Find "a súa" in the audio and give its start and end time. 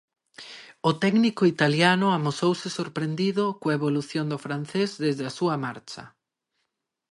5.29-5.55